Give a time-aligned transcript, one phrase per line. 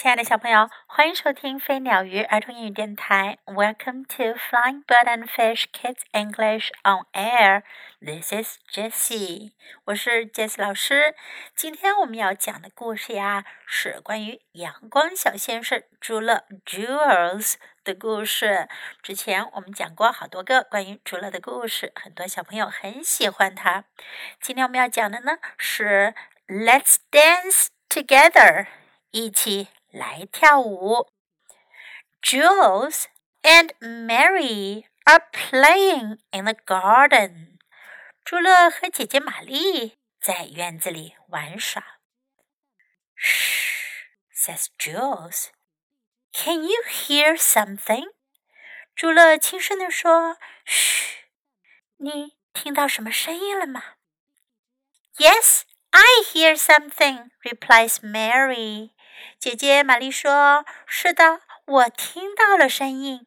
[0.00, 3.38] 亲爱的小朋友，欢迎收听飞鸟鱼儿童英语电台。
[3.46, 7.64] Welcome to Flying Bird and Fish Kids English on Air.
[8.00, 9.54] This is Jessie，
[9.86, 11.16] 我是 Jessie 老师。
[11.56, 18.68] 今天我们要讲的故事呀，是关于阳光小先生朱乐 Jules 的故事。
[19.02, 23.82] 之前我们讲过好多个关于朱乐的故事，很多小朋友很喜欢他。
[24.40, 26.14] 今天我们要讲的呢是
[26.46, 28.66] Let's Dance Together，
[29.10, 29.66] 一起。
[29.91, 31.09] 来跳舞。
[32.21, 33.05] Jules
[33.41, 37.59] and Mary are playing in the garden.
[38.23, 41.99] 朱乐和姐姐玛丽在院子里玩耍。
[43.17, 45.47] Shh, says Jules.
[46.31, 48.13] Can you hear something?
[48.95, 51.25] 朱乐轻声地说：“嘘，
[51.97, 53.95] 你听到什么声音了吗？”
[55.17, 58.91] Yes, I hear something, replies Mary.
[59.38, 63.26] 姐姐玛丽说：“是的，我听到了声音。”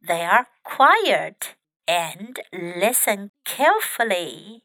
[0.00, 1.54] They are quiet
[1.86, 4.62] and listen carefully.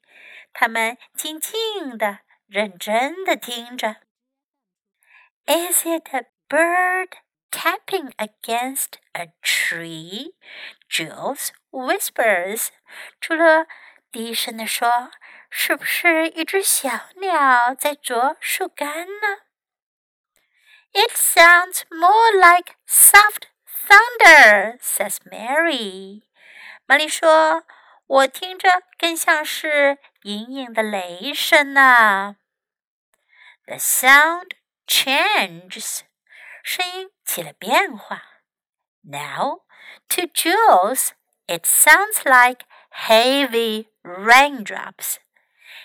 [0.54, 3.98] 他们静静的、认真的听着。
[5.46, 7.10] Is it a bird
[7.52, 10.36] tapping against a tree?
[10.90, 12.68] Jules whispers.
[13.20, 13.68] 除了
[14.12, 15.12] 低声的说
[15.50, 19.42] ：“是不是一只小鸟在啄树干呢？”
[20.93, 26.23] It sounds more like soft thunder, says Mary.
[26.87, 27.65] 玛丽说：“
[28.07, 32.37] 我听着更像是隐隐的雷声呢。”
[33.67, 34.53] The sound
[34.87, 36.01] changes.
[36.63, 38.23] 声音起了变化。
[39.03, 39.61] Now,
[40.09, 41.11] to Jules,
[41.47, 45.17] it sounds like heavy raindrops.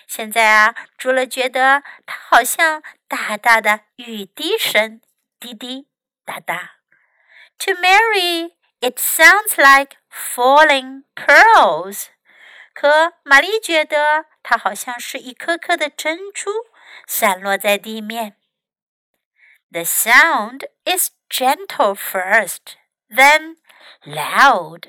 [0.06, 5.00] 现在啊，朱乐觉得它好像 大大的雨滴声，
[5.38, 5.88] 滴滴
[6.24, 6.76] 答答。
[7.58, 12.06] To Mary, it sounds like falling pearls。
[12.72, 16.50] 可玛丽觉得它好像是一颗颗的珍珠
[17.06, 18.36] 散落在地面。
[19.70, 22.74] The sound is gentle first,
[23.08, 23.56] then
[24.02, 24.88] loud。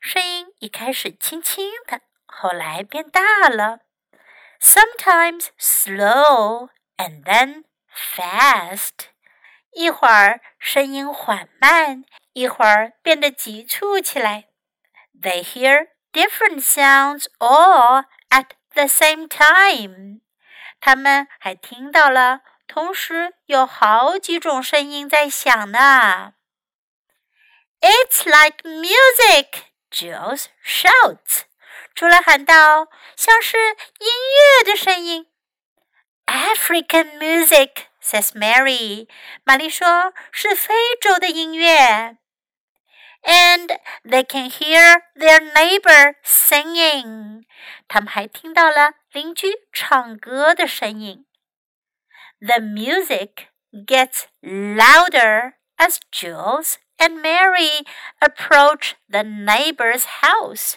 [0.00, 3.80] 声音一开始轻轻的，后来变大了。
[4.60, 7.63] sometimes slow and then
[7.93, 9.07] fast。
[9.71, 14.49] 一会儿声音缓慢，一会儿变得急促起来。
[15.13, 20.21] They hear different sounds all at the same time。
[20.79, 26.33] 他们还听到了同时有好几种声音在响呢。
[27.81, 31.43] It's like music, Jules shouts.
[31.93, 35.27] 除了喊道：“像是音乐的声音。”
[36.27, 39.07] African music, says Mary.
[39.43, 42.17] 玛丽说是非洲的音乐。
[43.23, 47.45] And they can hear their neighbor singing.
[47.87, 51.25] 他们还听到了邻居唱歌的声音。
[52.39, 57.85] The music gets louder as Jules and Mary
[58.19, 60.75] approach the neighbor's house.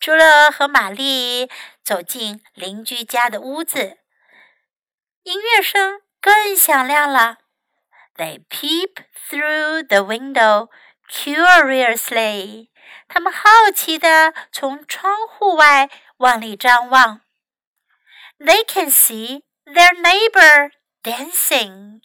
[0.00, 1.50] 朱乐和玛丽
[1.84, 4.01] 走进邻居家的屋子。
[5.24, 7.38] 音乐声更响亮了。
[8.16, 10.68] They peep through the window
[11.08, 12.68] curiously。
[13.08, 15.88] 他们好奇地从窗户外
[16.18, 17.20] 往里张望。
[18.38, 20.72] They can see their neighbor
[21.04, 22.00] dancing,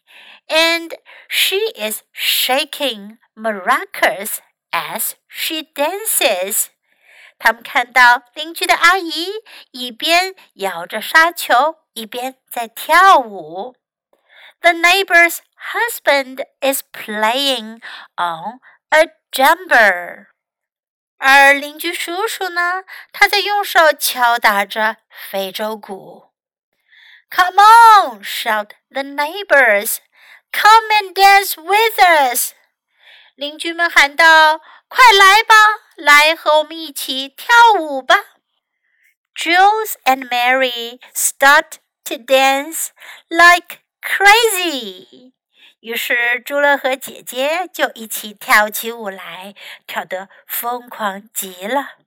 [0.48, 0.94] and
[1.28, 4.38] she is shaking maracas
[4.72, 6.68] as she dances.
[7.40, 9.28] 他们看到邻居的阿姨
[9.72, 13.76] 一边摇着沙球，一边在跳舞。
[14.62, 15.40] The neighbor's
[15.74, 17.82] husband is playing
[18.18, 18.60] on
[18.90, 20.28] a djembe。
[21.18, 26.32] 而邻居叔叔呢，他在用手敲打着非洲鼓。
[27.32, 28.24] Come on!
[28.24, 29.98] shout the neighbors.
[30.52, 32.52] Come and dance with us.
[33.36, 35.56] 邻居们喊道：“快来吧，
[35.96, 38.16] 来和我们一起跳舞吧！”
[39.36, 42.89] Jules and Mary start to dance
[43.29, 45.33] like crazy。
[45.81, 49.55] 于是朱乐和姐姐就一起跳起舞来，
[49.87, 51.99] 跳得疯狂极了。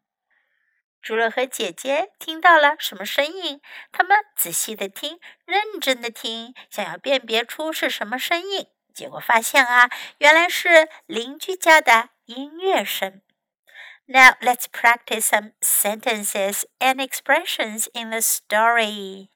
[1.01, 3.61] 朱乐和姐姐听到了什么声音？
[3.91, 8.67] 他们仔细的听，认真的听，想要辨别出是什么声音。
[8.93, 9.89] 结果发现啊，
[10.19, 13.21] 原来是邻居家的音乐声。
[14.05, 19.27] Now let's practice some sentences and expressions in the story.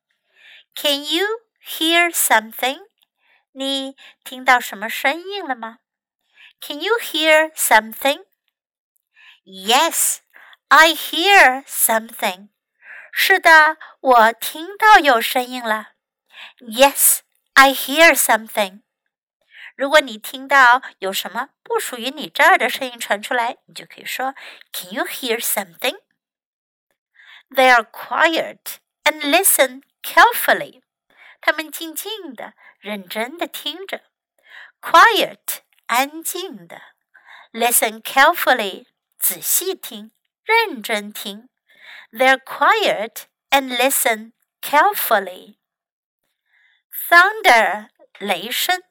[0.75, 1.25] Can you
[1.61, 2.79] hear something?
[3.51, 5.79] 你听到什么声音了吗？
[6.61, 8.25] Can you hear something?
[9.43, 10.19] Yes,
[10.67, 12.49] I hear something.
[13.11, 15.93] 是的，我听到有声音了。
[16.59, 17.19] Yes,
[17.53, 18.83] I hear something.
[19.75, 24.35] 如果你听到有什么不属于你这儿的声音传出来，你就可以说：
[24.71, 25.97] Can you hear something?
[27.49, 30.81] They are quiet and listen carefully.
[31.41, 34.03] 他们静静的、认真的听着。
[34.81, 36.81] Quiet，安静的。
[37.51, 38.85] Listen carefully，
[39.17, 40.11] 仔细听，
[40.43, 41.49] 认真听。
[42.11, 45.57] They're quiet and listen carefully.
[47.09, 48.83] Thunder，雷声。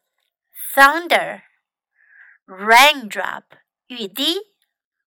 [0.75, 3.44] Thunder。Raindrop，
[3.88, 4.38] 雨滴。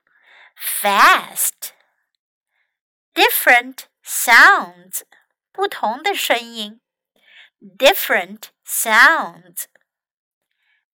[0.57, 1.73] fast
[3.15, 5.03] different sounds
[5.53, 6.81] 不同的声音
[7.61, 9.67] different sounds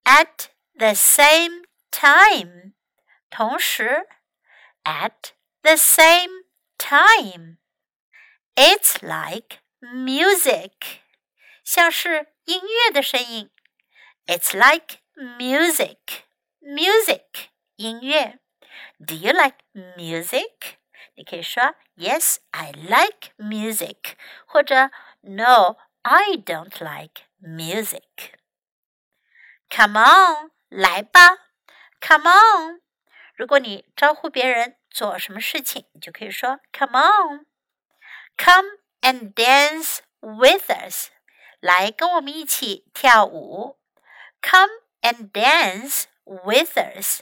[0.05, 2.75] at the same time
[3.31, 4.07] 同时
[4.85, 6.45] at the same
[6.79, 7.59] time
[8.55, 11.01] it's like music
[11.65, 13.51] 像是音乐的声音
[14.29, 16.25] it's like music
[16.61, 18.39] music 音乐。
[18.99, 19.59] Do you like
[19.97, 20.77] music？
[21.15, 24.15] 你可以说 Yes, I like music，
[24.47, 24.91] 或者
[25.21, 28.35] No, I don't like music.
[29.71, 31.39] Come on，来吧，
[32.01, 32.81] Come on。
[33.35, 38.69] 如果你招呼别人做什么事情，你就可以说 Come on，Come
[39.03, 41.11] and dance with us，
[41.61, 43.78] 来跟我们一起跳舞。
[44.42, 44.70] Come
[45.04, 47.22] and dance with us.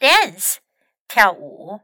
[0.00, 0.60] Dance,
[1.08, 1.80] 跳舞.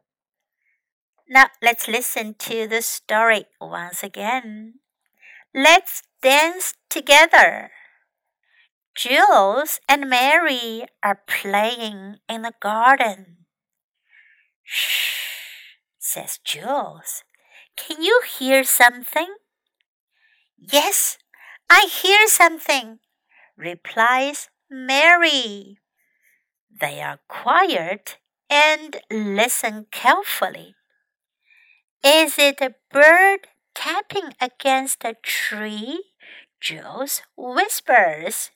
[1.28, 4.74] Now let's listen to the story once again.
[5.54, 7.70] Let's dance together.
[8.94, 13.46] Jules and Mary are playing in the garden.
[14.62, 17.24] Shh, says Jules.
[17.76, 19.34] Can you hear something?
[20.56, 21.18] Yes,
[21.68, 23.00] I hear something,
[23.56, 25.78] replies Mary.
[26.68, 28.18] They are quiet
[28.50, 30.74] and listen carefully.
[32.04, 36.02] Is it a bird tapping against a tree?
[36.60, 38.50] Jules whispers.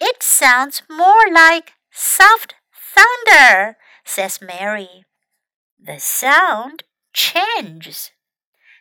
[0.00, 5.04] It sounds more like soft thunder, says Mary.
[5.80, 6.82] The sound
[7.12, 8.10] changes.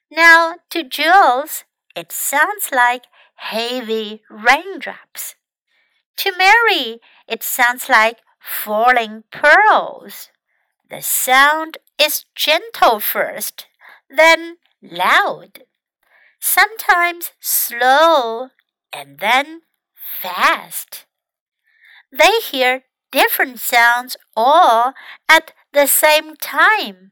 [0.10, 3.04] Now, to Jules, it sounds like
[3.36, 5.36] heavy raindrops.
[6.18, 10.30] To Mary, it sounds like falling pearls.
[10.90, 13.68] The sound is gentle first,
[14.10, 15.64] then loud,
[16.40, 18.50] sometimes slow,
[18.94, 19.62] and then
[20.22, 21.06] fast.
[22.12, 24.94] They hear different sounds all
[25.28, 27.12] at the same time.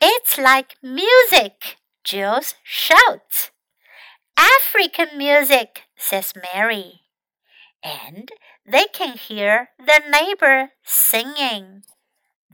[0.00, 3.50] It's like music, Jules shouts.
[4.36, 7.03] African music, says Mary.
[7.84, 8.30] And
[8.66, 11.84] they can hear their neighbor singing.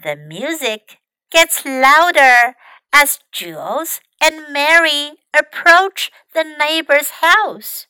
[0.03, 0.99] The music
[1.31, 2.57] gets louder
[2.93, 7.87] as Jules and Mary approach the neighbor's house.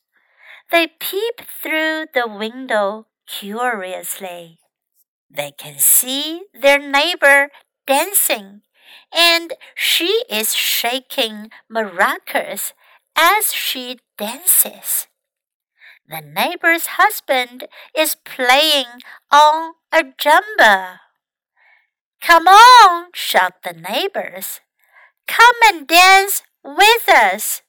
[0.71, 4.59] They peep through the window curiously.
[5.31, 7.51] They can see their neighbor
[7.87, 8.63] dancing,
[9.13, 12.73] and she is shaking maracas
[13.17, 15.07] as she dances.
[16.11, 20.99] The neighbor's husband is playing on a djembe.
[22.21, 24.59] Come on, shout the neighbors.
[25.29, 27.63] Come and dance with us.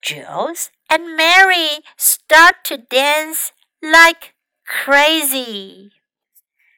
[0.00, 3.50] Jules and Mary start to dance
[3.82, 5.90] like crazy.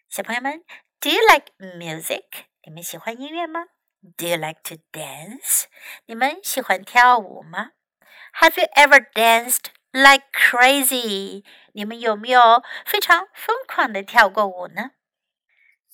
[0.09, 0.65] 小朋友们
[1.00, 2.47] ，Do you like music?
[2.65, 3.67] 你们喜欢音乐吗
[4.17, 5.65] ？Do you like to dance?
[6.07, 7.73] 你们喜欢跳舞吗
[8.41, 11.45] ？Have you ever danced like crazy。
[11.73, 14.93] 你们有没有非常疯狂的跳过舞呢？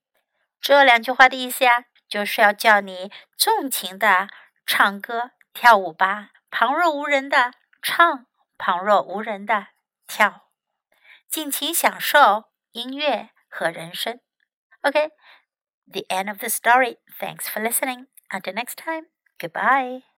[0.62, 4.28] 这两句话的意思呀，就是要叫你纵情的
[4.64, 5.32] 唱歌。
[5.54, 9.67] 跳舞吧，旁若无人的唱，旁若无人的
[10.07, 10.49] 跳，
[11.27, 14.19] 尽情享受音乐和人生。
[14.81, 16.97] OK，the end of the story.
[17.19, 18.07] Thanks for listening.
[18.29, 19.07] Until next time.
[19.39, 20.03] Goodbye.